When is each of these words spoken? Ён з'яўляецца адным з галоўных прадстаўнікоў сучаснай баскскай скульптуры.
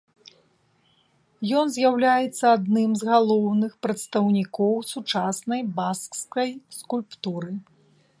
Ён 1.63 1.73
з'яўляецца 1.75 2.45
адным 2.57 2.91
з 3.01 3.09
галоўных 3.11 3.71
прадстаўнікоў 3.87 4.73
сучаснай 4.93 5.61
баскскай 5.81 6.49
скульптуры. 6.81 7.51